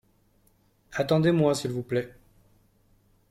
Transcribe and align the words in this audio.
Attendez-moi 0.93 1.53
s’il 1.53 1.69
vous 1.69 1.83
plait. 1.83 2.15